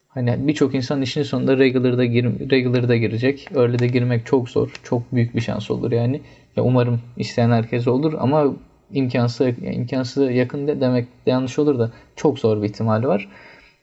hani 0.08 0.48
birçok 0.48 0.76
insan 0.76 1.02
işin 1.02 1.24
sonunda 1.24 1.58
regular'da 1.58 2.06
gir 2.06 2.26
regular'da 2.52 2.96
girecek. 2.96 3.50
Öyle 3.56 3.80
de 3.80 3.88
girmek 3.88 4.26
çok 4.26 4.50
zor. 4.50 4.74
Çok 4.84 5.14
büyük 5.14 5.36
bir 5.36 5.42
şans 5.42 5.72
olur 5.72 5.92
yani. 5.92 6.22
Ya 6.56 6.64
umarım 6.64 7.02
isteyen 7.18 7.52
herkes 7.52 7.88
olur 7.88 8.14
ama 8.20 8.56
imkansız 8.92 9.48
imkansıza 9.62 10.32
yakın 10.32 10.68
de 10.68 10.82
demek 10.82 11.06
de 11.26 11.32
yanlış 11.32 11.60
olur 11.60 11.80
da 11.80 11.92
çok 12.16 12.40
zor 12.40 12.62
bir 12.62 12.70
ihtimali 12.70 13.08
var. 13.08 13.28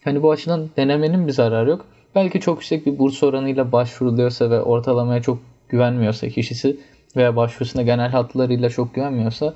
Hani 0.04 0.22
bu 0.22 0.30
açıdan 0.30 0.70
denemenin 0.76 1.26
bir 1.26 1.32
zararı 1.32 1.70
yok. 1.70 1.86
Belki 2.14 2.40
çok 2.40 2.56
yüksek 2.56 2.86
bir 2.86 2.98
burs 2.98 3.22
oranıyla 3.22 3.72
başvuruluyorsa 3.72 4.50
ve 4.50 4.60
ortalamaya 4.60 5.22
çok 5.22 5.38
güvenmiyorsa 5.68 6.28
kişisi 6.28 6.76
veya 7.16 7.36
başvurusuna 7.36 7.82
genel 7.82 8.10
hatlarıyla 8.10 8.68
çok 8.70 8.94
güvenmiyorsa 8.94 9.54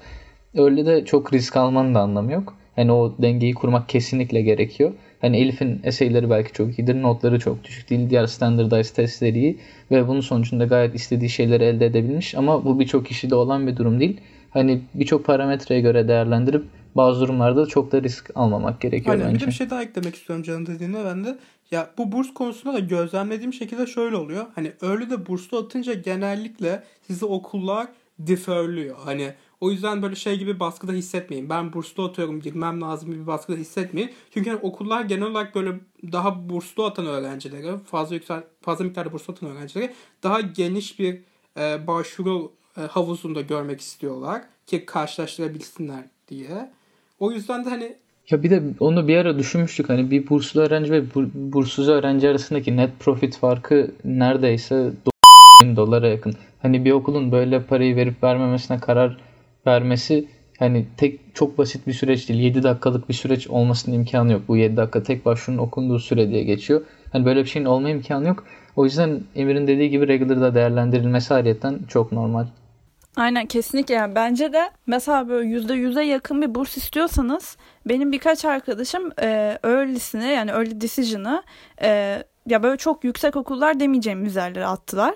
öyle 0.54 0.86
de 0.86 1.04
çok 1.04 1.32
risk 1.32 1.56
almanın 1.56 1.94
da 1.94 2.00
anlamı 2.00 2.32
yok. 2.32 2.54
Hani 2.76 2.92
o 2.92 3.14
dengeyi 3.18 3.54
kurmak 3.54 3.88
kesinlikle 3.88 4.42
gerekiyor. 4.42 4.92
Hani 5.20 5.36
Elif'in 5.36 5.80
eseyleri 5.84 6.30
belki 6.30 6.52
çok 6.52 6.78
iyidir, 6.78 7.02
notları 7.02 7.38
çok 7.38 7.64
düşük 7.64 7.90
değil, 7.90 8.10
diğer 8.10 8.26
standardized 8.26 8.94
testleri 8.94 9.38
iyi 9.38 9.58
ve 9.90 10.08
bunun 10.08 10.20
sonucunda 10.20 10.64
gayet 10.64 10.94
istediği 10.94 11.28
şeyleri 11.30 11.64
elde 11.64 11.86
edebilmiş 11.86 12.34
ama 12.34 12.64
bu 12.64 12.80
birçok 12.80 13.06
kişide 13.06 13.34
olan 13.34 13.66
bir 13.66 13.76
durum 13.76 14.00
değil. 14.00 14.20
Hani 14.54 14.82
birçok 14.94 15.24
parametreye 15.24 15.80
göre 15.80 16.08
değerlendirip 16.08 16.64
bazı 16.94 17.20
durumlarda 17.20 17.66
çok 17.66 17.92
da 17.92 18.02
risk 18.02 18.30
almamak 18.34 18.80
gerekiyor 18.80 19.14
Aynen. 19.14 19.28
Bir 19.28 19.34
bence. 19.34 19.46
de 19.46 19.48
bir 19.48 19.54
şey 19.54 19.70
daha 19.70 19.82
eklemek 19.82 20.14
istiyorum 20.14 20.42
canım 20.42 20.66
dediğine 20.66 21.04
ben 21.04 21.24
de. 21.24 21.38
Ya 21.70 21.90
bu 21.98 22.12
burs 22.12 22.34
konusunda 22.34 22.74
da 22.74 22.78
gözlemlediğim 22.78 23.52
şekilde 23.52 23.86
şöyle 23.86 24.16
oluyor. 24.16 24.46
Hani 24.54 24.72
öyle 24.80 25.10
de 25.10 25.26
burslu 25.26 25.58
atınca 25.58 25.94
genellikle 25.94 26.82
sizi 27.06 27.24
okullar 27.24 27.86
deferliyor. 28.18 28.96
Hani 29.04 29.34
o 29.60 29.70
yüzden 29.70 30.02
böyle 30.02 30.14
şey 30.14 30.38
gibi 30.38 30.60
baskıda 30.60 30.92
hissetmeyin. 30.92 31.50
Ben 31.50 31.72
burslu 31.72 32.04
atıyorum 32.04 32.40
girmem 32.40 32.80
lazım 32.80 33.10
gibi 33.10 33.22
bir 33.22 33.26
baskıda 33.26 33.56
hissetmeyin. 33.56 34.10
Çünkü 34.34 34.50
hani 34.50 34.60
okullar 34.62 35.04
genel 35.04 35.26
olarak 35.26 35.54
böyle 35.54 35.80
daha 36.12 36.48
burslu 36.48 36.84
atan 36.84 37.06
öğrencilere, 37.06 37.78
fazla 37.78 38.14
yüksel 38.14 38.42
fazla 38.60 38.84
miktarda 38.84 39.12
burslu 39.12 39.32
atan 39.32 39.50
öğrencilere 39.50 39.94
daha 40.22 40.40
geniş 40.40 40.98
bir 40.98 41.20
e, 41.58 41.86
başvuru 41.86 42.52
e, 42.78 42.80
havuzunda 42.80 43.40
görmek 43.40 43.80
istiyorlar 43.80 44.42
ki 44.66 44.86
karşılaştırabilsinler 44.86 46.04
diye. 46.28 46.70
O 47.20 47.32
yüzden 47.32 47.64
de 47.64 47.68
hani 47.70 47.96
Ya 48.30 48.42
bir 48.42 48.50
de 48.50 48.62
onu 48.80 49.08
bir 49.08 49.16
ara 49.16 49.38
düşünmüştük 49.38 49.88
hani 49.88 50.10
bir 50.10 50.28
burslu 50.28 50.60
öğrenci 50.60 50.90
ve 50.92 50.98
bur- 51.02 51.30
burssuz 51.34 51.88
öğrenci 51.88 52.28
arasındaki 52.28 52.76
net 52.76 53.00
profit 53.00 53.36
farkı 53.36 53.90
neredeyse 54.04 54.90
bin 55.62 55.76
dolara 55.76 56.08
yakın. 56.08 56.34
Hani 56.62 56.84
bir 56.84 56.90
okulun 56.92 57.32
böyle 57.32 57.62
parayı 57.62 57.96
verip 57.96 58.22
vermemesine 58.22 58.78
karar 58.78 59.18
vermesi 59.66 60.28
Yani 60.60 60.86
tek 60.96 61.20
çok 61.34 61.58
basit 61.58 61.86
bir 61.86 61.92
süreç 61.92 62.28
değil. 62.28 62.40
7 62.40 62.62
dakikalık 62.62 63.08
bir 63.08 63.14
süreç 63.14 63.48
olmasının 63.48 63.96
imkanı 63.96 64.32
yok. 64.32 64.42
Bu 64.48 64.56
7 64.56 64.76
dakika 64.76 65.02
tek 65.02 65.24
başvurunun 65.26 65.62
okunduğu 65.62 65.98
süre 65.98 66.28
diye 66.30 66.44
geçiyor. 66.44 66.82
Hani 67.12 67.24
böyle 67.24 67.40
bir 67.44 67.48
şeyin 67.48 67.66
olma 67.66 67.90
imkanı 67.90 68.28
yok. 68.28 68.44
O 68.76 68.84
yüzden 68.84 69.20
Emir'in 69.36 69.66
dediği 69.66 69.90
gibi 69.90 70.08
regular'da 70.08 70.54
değerlendirilmesi 70.54 71.34
ayrıyeten 71.34 71.78
çok 71.88 72.12
normal. 72.12 72.46
Aynen 73.16 73.46
kesinlikle 73.46 73.94
yani 73.94 74.14
bence 74.14 74.52
de 74.52 74.70
mesela 74.86 75.28
böyle 75.28 75.48
yüzde 75.48 75.74
yüze 75.74 76.02
yakın 76.02 76.42
bir 76.42 76.54
burs 76.54 76.76
istiyorsanız 76.76 77.56
benim 77.86 78.12
birkaç 78.12 78.44
arkadaşım 78.44 79.10
e, 79.22 79.58
early'sini 79.64 80.24
yani 80.26 80.50
early 80.50 80.80
decision'ı 80.80 81.42
e, 81.82 82.22
ya 82.46 82.62
böyle 82.62 82.76
çok 82.76 83.04
yüksek 83.04 83.36
okullar 83.36 83.80
demeyeceğim 83.80 84.26
üzerlere 84.26 84.66
attılar. 84.66 85.14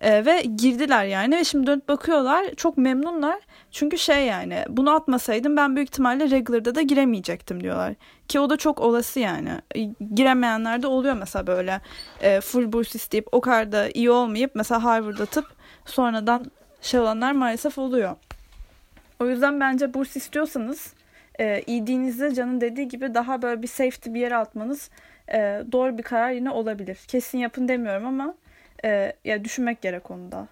E, 0.00 0.24
ve 0.24 0.42
girdiler 0.42 1.04
yani 1.04 1.36
ve 1.36 1.44
şimdi 1.44 1.66
dönüp 1.66 1.88
bakıyorlar 1.88 2.54
çok 2.56 2.78
memnunlar. 2.78 3.40
Çünkü 3.70 3.98
şey 3.98 4.26
yani 4.26 4.64
bunu 4.68 4.90
atmasaydım 4.90 5.56
ben 5.56 5.76
büyük 5.76 5.88
ihtimalle 5.88 6.30
regular'da 6.30 6.74
da 6.74 6.82
giremeyecektim 6.82 7.62
diyorlar. 7.62 7.94
Ki 8.28 8.40
o 8.40 8.50
da 8.50 8.56
çok 8.56 8.80
olası 8.80 9.20
yani. 9.20 9.50
E, 9.76 9.80
giremeyenler 10.14 10.82
de 10.82 10.86
oluyor 10.86 11.14
mesela 11.14 11.46
böyle 11.46 11.80
e, 12.20 12.40
full 12.40 12.72
burs 12.72 12.94
isteyip 12.94 13.26
o 13.32 13.40
kadar 13.40 13.72
da 13.72 13.88
iyi 13.88 14.10
olmayıp 14.10 14.54
mesela 14.54 14.84
Harvard 14.84 15.18
atıp 15.18 15.46
sonradan 15.86 16.50
şey 16.84 17.00
olanlar 17.00 17.32
maalesef 17.32 17.78
oluyor. 17.78 18.16
O 19.20 19.26
yüzden 19.26 19.60
bence 19.60 19.94
burs 19.94 20.16
istiyorsanız 20.16 20.94
e, 21.40 21.62
İD'nizde 21.66 22.34
Can'ın 22.34 22.60
dediği 22.60 22.88
gibi 22.88 23.14
daha 23.14 23.42
böyle 23.42 23.62
bir 23.62 23.66
safety 23.66 24.14
bir 24.14 24.20
yere 24.20 24.36
atmanız 24.36 24.90
e, 25.32 25.64
doğru 25.72 25.98
bir 25.98 26.02
karar 26.02 26.30
yine 26.30 26.50
olabilir. 26.50 26.98
Kesin 27.08 27.38
yapın 27.38 27.68
demiyorum 27.68 28.06
ama 28.06 28.34
e, 28.84 29.12
ya 29.24 29.44
düşünmek 29.44 29.82
gerek 29.82 30.04
konuda. 30.04 30.48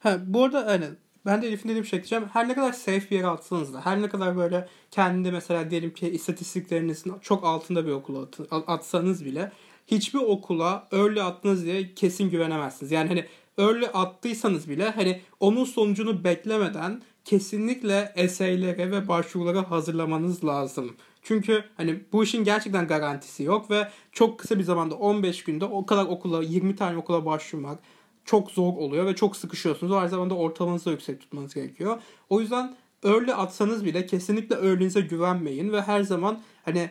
Ha, 0.00 0.18
bu 0.26 0.44
arada 0.44 0.66
hani 0.66 0.84
ben 1.26 1.42
de 1.42 1.48
Elif'in 1.48 1.68
dediğim 1.68 1.84
şey 1.84 1.98
diyeceğim. 1.98 2.24
Her 2.32 2.48
ne 2.48 2.54
kadar 2.54 2.72
safe 2.72 3.10
bir 3.10 3.16
yere 3.16 3.26
atsanız 3.26 3.74
da 3.74 3.86
her 3.86 4.02
ne 4.02 4.08
kadar 4.08 4.36
böyle 4.36 4.68
kendi 4.90 5.32
mesela 5.32 5.70
diyelim 5.70 5.94
ki 5.94 6.08
istatistiklerinizin 6.10 7.14
çok 7.20 7.44
altında 7.44 7.86
bir 7.86 7.92
okula 7.92 8.28
atsanız 8.66 9.24
bile 9.24 9.52
hiçbir 9.86 10.18
okula 10.18 10.88
öyle 10.90 11.22
attınız 11.22 11.64
diye 11.64 11.94
kesin 11.94 12.30
güvenemezsiniz. 12.30 12.92
Yani 12.92 13.08
hani 13.08 13.26
öyle 13.56 13.92
attıysanız 13.92 14.68
bile 14.68 14.90
hani 14.90 15.20
onun 15.40 15.64
sonucunu 15.64 16.24
beklemeden 16.24 17.02
kesinlikle 17.24 18.12
eseylere 18.16 18.90
ve 18.90 19.08
başvurulara 19.08 19.70
hazırlamanız 19.70 20.44
lazım. 20.44 20.96
Çünkü 21.22 21.64
hani 21.76 22.00
bu 22.12 22.24
işin 22.24 22.44
gerçekten 22.44 22.86
garantisi 22.86 23.42
yok 23.42 23.70
ve 23.70 23.88
çok 24.12 24.38
kısa 24.38 24.58
bir 24.58 24.64
zamanda 24.64 24.94
15 24.94 25.44
günde 25.44 25.64
o 25.64 25.86
kadar 25.86 26.04
okula 26.04 26.42
20 26.42 26.76
tane 26.76 26.96
okula 26.96 27.26
başvurmak 27.26 27.78
çok 28.24 28.50
zor 28.50 28.72
oluyor 28.72 29.06
ve 29.06 29.14
çok 29.14 29.36
sıkışıyorsunuz. 29.36 29.92
Aynı 29.92 30.08
zamanda 30.08 30.34
ortalamanızı 30.34 30.86
da 30.86 30.90
yüksek 30.90 31.20
tutmanız 31.20 31.54
gerekiyor. 31.54 32.02
O 32.28 32.40
yüzden 32.40 32.76
öyle 33.02 33.34
atsanız 33.34 33.84
bile 33.84 34.06
kesinlikle 34.06 34.56
öğlenize 34.56 35.00
güvenmeyin 35.00 35.72
ve 35.72 35.82
her 35.82 36.02
zaman 36.02 36.40
hani 36.64 36.90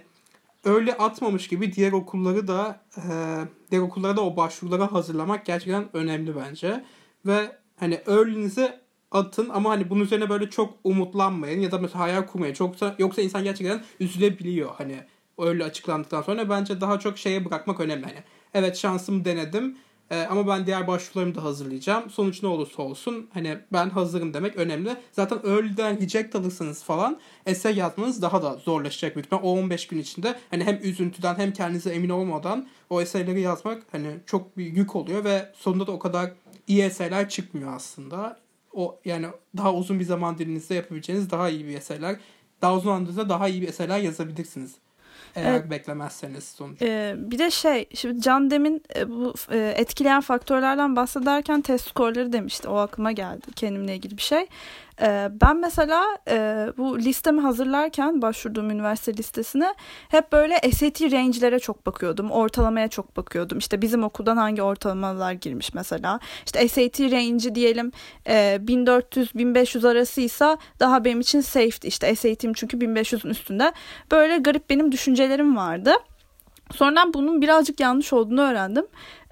öyle 0.63 0.98
atmamış 0.98 1.48
gibi 1.48 1.74
diğer 1.74 1.92
okulları 1.92 2.48
da 2.48 2.86
e, 2.98 3.01
diğer 3.72 3.82
okullara 3.82 4.18
da 4.18 4.22
o 4.25 4.38
başvurulara 4.38 4.92
hazırlamak 4.92 5.46
gerçekten 5.46 5.89
önemli 5.94 6.36
bence. 6.36 6.84
Ve 7.25 7.51
hani 7.80 8.01
öğlenize 8.06 8.82
atın 9.12 9.50
ama 9.50 9.70
hani 9.70 9.89
bunun 9.89 10.04
üzerine 10.04 10.30
böyle 10.30 10.50
çok 10.50 10.74
umutlanmayın 10.84 11.60
ya 11.60 11.72
da 11.72 11.78
mesela 11.78 12.00
hayal 12.00 12.25
kurmayın. 12.25 12.54
Çoksa, 12.54 12.96
yoksa 13.00 13.22
insan 13.22 13.44
gerçekten 13.44 13.84
üzülebiliyor 14.00 14.70
hani 14.78 14.96
öyle 15.38 15.63
açıklandıktan 15.63 16.22
sonra. 16.22 16.50
Bence 16.50 16.82
daha 16.82 17.00
çok 17.00 17.18
şeye 17.18 17.46
bırakmak 17.46 17.80
önemli. 17.80 18.06
Hani 18.06 18.24
evet 18.54 18.78
şansımı 18.78 19.25
denedim 19.25 19.78
ee, 20.12 20.28
ama 20.30 20.48
ben 20.48 20.66
diğer 20.66 20.88
başvurularımı 20.88 21.36
da 21.36 21.44
hazırlayacağım. 21.44 22.10
Sonuç 22.10 22.44
ne 22.44 22.50
olursa 22.50 22.84
olsun 22.84 23.30
hani 23.34 23.58
ben 23.74 23.89
hazırım 23.89 24.34
demek 24.34 24.56
önemli. 24.56 24.98
Zaten 25.12 25.39
early'den 25.46 26.01
reject 26.01 26.36
alırsanız 26.36 26.84
falan 26.84 27.20
essay 27.46 27.78
yazmanız 27.78 28.22
daha 28.22 28.42
da 28.42 28.56
zorlaşacak 28.56 29.16
büyük. 29.16 29.34
O 29.34 29.38
15 29.38 29.88
gün 29.88 29.98
içinde 29.98 30.39
hani 30.51 30.63
hem 30.63 30.80
üzüntüden 30.84 31.36
hem 31.36 31.54
kendinize 31.54 31.89
emin 31.89 32.10
olmadan 32.10 32.68
o 32.89 33.01
essayleri 33.01 33.42
yazmak 33.42 33.84
hani 33.92 34.08
çok 34.25 34.58
bir 34.58 34.66
yük 34.66 34.96
oluyor 34.96 35.24
ve 35.24 35.51
sonunda 35.56 35.88
da 35.88 35.92
o 35.92 36.00
kadar 36.00 36.32
iyi 36.68 36.82
essayler 36.82 37.30
çıkmıyor 37.30 37.74
aslında. 37.74 38.39
O 38.74 39.00
yani 39.06 39.28
daha 39.58 39.74
uzun 39.74 40.00
bir 40.00 40.06
zaman 40.06 40.38
dilinizde 40.38 40.75
yapabileceğiniz 40.75 41.32
daha 41.32 41.50
iyi 41.50 41.68
bir 41.68 41.78
eserler, 41.78 42.20
daha 42.62 42.75
uzun 42.75 42.84
zamanda 42.84 43.30
daha 43.30 43.48
iyi 43.48 43.62
bir 43.62 43.68
eserler 43.68 44.00
yazabilirsiniz. 44.00 44.75
Eğer 45.36 45.51
evet. 45.51 45.69
beklemezseniz 45.69 46.43
sonuç. 46.43 46.81
Ee, 46.81 47.15
bir 47.17 47.39
de 47.39 47.51
şey 47.51 47.86
şimdi 47.95 48.21
Can 48.21 48.51
demin 48.51 48.83
e, 48.95 49.09
bu 49.09 49.33
e, 49.51 49.74
etkileyen 49.77 50.21
faktörlerden 50.21 50.95
bahsederken 50.95 51.62
test 51.62 51.89
skorları 51.89 52.33
demişti. 52.33 52.67
O 52.67 52.75
aklıma 52.75 53.12
geldi 53.12 53.45
kendimle 53.55 53.95
ilgili 53.95 54.17
bir 54.17 54.21
şey. 54.21 54.48
Ee, 55.01 55.29
ben 55.41 55.58
mesela 55.58 56.18
e, 56.29 56.68
bu 56.77 57.00
listemi 57.00 57.41
hazırlarken 57.41 58.22
başvurduğum 58.22 58.70
üniversite 58.70 59.18
listesine 59.18 59.74
hep 60.10 60.32
böyle 60.32 60.56
SAT 60.72 61.01
range'lere 61.01 61.60
çok 61.60 61.86
bakıyordum. 61.86 62.32
Ortalamaya 62.32 62.88
çok 62.88 63.18
bakıyordum. 63.18 63.58
İşte 63.58 63.82
bizim 63.82 64.03
okuldan 64.03 64.38
hangi 64.38 64.62
ortalamalar 64.62 65.32
girmiş 65.32 65.74
mesela. 65.74 66.20
İşte 66.46 66.68
SAT 66.68 67.00
range'i 67.00 67.56
diyelim 67.56 67.91
e, 68.27 68.60
1400-1500 68.65 69.88
arasıysa 69.88 70.58
daha 70.79 71.06
benim 71.06 71.20
için 71.20 71.41
safe'ti. 71.41 71.88
İşte 71.88 72.15
SAT'im 72.15 72.53
çünkü 72.53 72.77
1500'ün 72.77 73.29
üstünde. 73.29 73.74
Böyle 74.12 74.38
garip 74.38 74.70
benim 74.70 74.91
düşüncelerim 74.91 75.58
vardı. 75.58 75.91
Sonradan 76.75 77.13
bunun 77.13 77.41
birazcık 77.41 77.79
yanlış 77.79 78.13
olduğunu 78.13 78.41
öğrendim. 78.41 78.86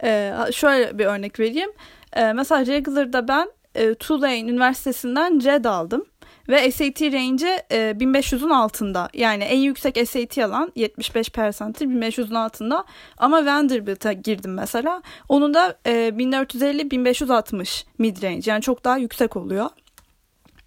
Ee, 0.04 0.34
şöyle 0.52 0.98
bir 1.00 1.06
örnek 1.06 1.40
vereyim. 1.40 1.70
Ee, 2.14 2.34
mesela 2.34 2.66
regular'da 2.66 3.28
ben 3.28 3.50
e, 3.78 3.96
Tulane 3.96 4.40
Üniversitesi'nden 4.40 5.40
CED 5.40 5.66
aldım. 5.66 6.06
Ve 6.50 6.72
SAT 6.72 7.02
range'i 7.02 7.62
e, 7.72 7.78
1500'ün 7.92 8.50
altında. 8.50 9.10
Yani 9.14 9.44
en 9.44 9.58
yüksek 9.58 10.08
SAT 10.10 10.38
alan 10.38 10.72
75 10.76 11.30
persentil 11.30 11.86
1500'ün 11.86 12.36
altında. 12.36 12.86
Ama 13.18 13.46
Vanderbilt'a 13.46 14.14
girdim 14.14 14.54
mesela. 14.54 15.02
Onun 15.30 15.54
da 15.54 15.78
e, 15.86 15.92
1450-1560 15.92 17.84
mid 17.98 18.24
range. 18.24 18.52
Yani 18.52 18.62
çok 18.62 18.84
daha 18.84 18.98
yüksek 18.98 19.36
oluyor. 19.36 19.70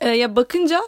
E, 0.00 0.08
ya 0.08 0.36
bakınca 0.36 0.80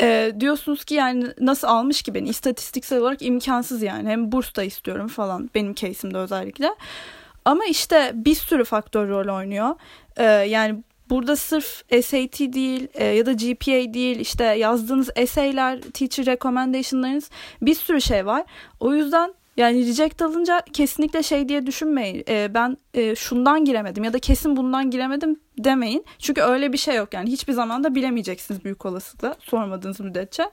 e, 0.00 0.32
diyorsunuz 0.40 0.84
ki 0.84 0.94
yani 0.94 1.26
nasıl 1.40 1.68
almış 1.68 2.02
ki 2.02 2.14
beni 2.14 2.28
istatistiksel 2.28 2.98
olarak 2.98 3.22
imkansız 3.22 3.82
yani. 3.82 4.08
Hem 4.08 4.32
burs 4.32 4.56
da 4.56 4.62
istiyorum 4.62 5.08
falan 5.08 5.50
benim 5.54 5.74
case'imde 5.74 6.18
özellikle. 6.18 6.74
Ama 7.44 7.64
işte 7.64 8.12
bir 8.14 8.34
sürü 8.34 8.64
faktör 8.64 9.08
rol 9.08 9.36
oynuyor. 9.36 9.74
E, 10.16 10.24
yani 10.24 10.82
Burada 11.10 11.36
sırf 11.36 11.84
SAT 12.04 12.40
değil 12.40 12.88
e, 12.94 13.04
ya 13.04 13.26
da 13.26 13.32
GPA 13.32 13.94
değil 13.94 14.20
işte 14.20 14.44
yazdığınız 14.44 15.10
essay'ler, 15.16 15.80
teacher 15.80 16.26
recommendation'larınız 16.26 17.30
bir 17.62 17.74
sürü 17.74 18.00
şey 18.00 18.26
var. 18.26 18.44
O 18.80 18.94
yüzden 18.94 19.34
yani 19.56 19.86
reject 19.86 20.22
alınca 20.22 20.62
kesinlikle 20.72 21.22
şey 21.22 21.48
diye 21.48 21.66
düşünmeyin. 21.66 22.24
E, 22.28 22.54
ben 22.54 22.76
e, 22.94 23.14
şundan 23.14 23.64
giremedim 23.64 24.04
ya 24.04 24.12
da 24.12 24.18
kesin 24.18 24.56
bundan 24.56 24.90
giremedim 24.90 25.40
demeyin. 25.58 26.04
Çünkü 26.18 26.40
öyle 26.40 26.72
bir 26.72 26.78
şey 26.78 26.96
yok 26.96 27.14
yani 27.14 27.30
hiçbir 27.30 27.52
zaman 27.52 27.84
da 27.84 27.94
bilemeyeceksiniz 27.94 28.64
büyük 28.64 28.86
olasılıkla 28.86 29.36
sormadığınız 29.40 30.00
müddetçe. 30.00 30.50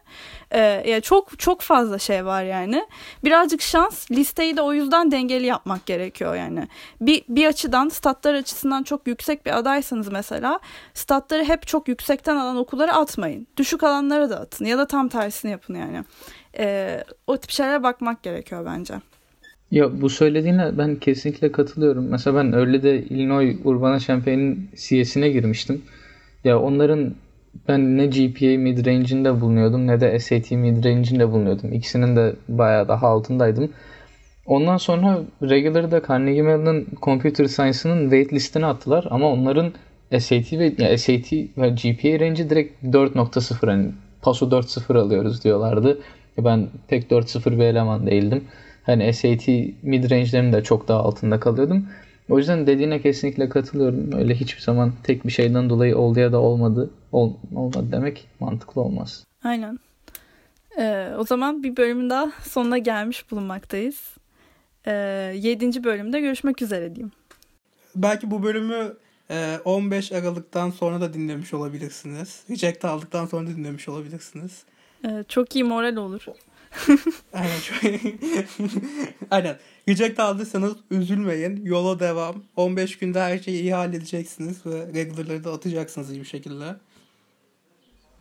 E, 0.52 0.60
yani 0.60 1.02
çok 1.02 1.40
çok 1.40 1.62
fazla 1.62 2.00
şey 2.00 2.26
var 2.26 2.44
yani. 2.44 2.88
Birazcık 3.24 3.62
şans 3.62 4.12
listeyi 4.12 4.58
de 4.58 4.62
o 4.62 4.74
yüzden 4.74 5.12
dengeli 5.12 5.46
yapmak 5.46 5.86
gerekiyor 5.86 6.36
yani. 6.36 6.68
Bir, 7.02 7.24
bir 7.30 7.48
açıdan 7.48 7.90
statlar 7.90 8.34
açısından 8.34 8.84
çok 8.84 9.08
yüksek 9.08 9.46
bir 9.46 9.58
adaysanız 9.58 10.12
mesela 10.12 10.60
statları 10.94 11.44
hep 11.44 11.68
çok 11.68 11.88
yüksekten 11.88 12.36
alan 12.36 12.58
okullara 12.58 12.96
atmayın. 12.96 13.48
Düşük 13.58 13.84
alanlara 13.84 14.30
da 14.30 14.40
atın 14.40 14.66
ya 14.66 14.78
da 14.78 14.88
tam 14.88 15.10
tersini 15.10 15.52
yapın 15.52 15.74
yani. 15.74 16.04
E, 16.58 17.04
o 17.28 17.38
tip 17.38 17.52
şeylere 17.52 17.84
bakmak 17.84 18.24
gerekiyor 18.24 18.66
bence. 18.66 18.94
Ya 19.74 20.02
bu 20.02 20.10
söylediğine 20.10 20.78
ben 20.78 20.96
kesinlikle 20.96 21.52
katılıyorum. 21.52 22.08
Mesela 22.10 22.36
ben 22.36 22.54
öyle 22.54 22.84
de 22.84 23.02
Illinois 23.02 23.56
Urbana 23.64 24.00
Champaign'in 24.00 24.70
CS'ine 24.76 25.30
girmiştim. 25.30 25.82
Ya 26.44 26.60
onların 26.60 27.16
ben 27.68 27.98
ne 27.98 28.06
GPA 28.06 28.46
mid-range'inde 28.46 29.42
bulunuyordum 29.42 29.88
ne 29.88 30.02
de 30.02 30.20
SAT 30.20 30.52
mid-range'inde 30.52 31.32
bulunuyordum. 31.32 31.74
İkisinin 31.74 32.16
de 32.16 32.36
bayağı 32.50 32.88
daha 32.88 33.08
altındaydım. 33.08 33.70
Ondan 34.46 34.78
sonra 34.78 35.20
regular'da 35.42 36.02
Carnegie 36.08 36.42
Mellon'ın 36.42 36.88
Computer 37.02 37.46
Science'ının 37.46 38.04
wait 38.04 38.34
listine 38.34 38.66
attılar 38.66 39.06
ama 39.10 39.32
onların 39.32 39.74
SAT 40.20 40.54
ve 40.54 40.74
yani 40.78 40.98
SAT 40.98 41.32
ve 41.34 41.70
GPA 41.70 42.26
range'i 42.26 42.50
direkt 42.50 42.84
4.0 42.84 43.68
hani 43.70 43.92
PASO 44.22 44.46
4.0 44.46 45.00
alıyoruz 45.00 45.44
diyorlardı. 45.44 46.00
Ben 46.38 46.68
pek 46.88 47.12
4.0 47.12 47.52
bir 47.52 47.64
eleman 47.64 48.08
değildim. 48.08 48.44
Hani 48.84 49.14
SAT 49.14 49.48
mid 49.84 50.12
range'lerim 50.12 50.54
de 50.54 50.64
çok 50.64 50.88
daha 50.88 51.00
altında 51.00 51.40
kalıyordum. 51.40 51.88
O 52.30 52.38
yüzden 52.38 52.68
dediğine 52.68 53.02
kesinlikle 53.02 53.50
katılıyorum. 53.50 54.12
Öyle 54.12 54.36
hiçbir 54.36 54.62
zaman 54.62 54.94
tek 55.04 55.26
bir 55.26 55.32
şeyden 55.32 55.70
dolayı 55.70 55.98
oldu 55.98 56.20
ya 56.20 56.32
da 56.32 56.40
olmadı 56.40 56.90
ol, 57.12 57.34
olmadı 57.56 57.88
demek 57.92 58.28
mantıklı 58.40 58.82
olmaz. 58.82 59.24
Aynen. 59.44 59.80
Ee, 60.80 61.10
o 61.18 61.24
zaman 61.24 61.64
bir 61.64 61.78
bölümün 61.78 62.10
daha 62.10 62.32
sonuna 62.42 62.78
gelmiş 62.78 63.32
bulunmaktayız. 63.32 64.16
Ee, 64.88 64.92
7. 65.36 65.84
bölümde 65.84 66.20
görüşmek 66.20 66.62
üzere 66.62 66.96
diyeyim. 66.96 67.12
Belki 67.96 68.32
bu 68.32 68.44
bölümü 68.44 68.94
15 69.66 70.12
e, 70.12 70.18
Aralık'tan 70.18 70.70
sonra 70.70 71.02
da 71.02 71.14
dinlemiş 71.14 71.54
olabilirsiniz. 71.54 72.44
Reject 72.50 72.86
aldıktan 72.86 73.26
sonra 73.26 73.48
da 73.48 73.52
dinlemiş 73.52 73.90
olabilirsiniz. 73.90 74.64
Ee, 75.06 75.24
çok 75.28 75.56
iyi 75.56 75.64
moral 75.64 75.96
olur. 75.96 76.26
Aynen. 77.34 77.60
Aynen. 79.32 79.58
Reject 79.90 80.20
aldıysanız 80.20 80.74
üzülmeyin. 80.92 81.66
Yola 81.66 82.00
devam. 82.00 82.44
15 82.56 82.98
günde 82.98 83.20
her 83.20 83.40
şeyi 83.40 83.62
iyi 83.62 83.74
halledeceksiniz 83.74 84.66
ve 84.66 84.88
regular'ları 84.94 85.44
da 85.44 85.54
atacaksınız 85.54 86.12
iyi 86.12 86.20
bir 86.20 86.26
şekilde. 86.26 86.76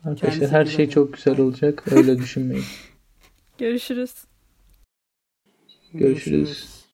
Arkadaşlar 0.03 0.31
Kendisi 0.31 0.51
her 0.51 0.65
şey 0.65 0.89
çok 0.89 1.13
güzel 1.13 1.39
olacak. 1.39 1.83
Öyle 1.91 2.17
düşünmeyin. 2.17 2.65
Görüşürüz. 3.57 4.13
Görüşürüz. 5.93 6.82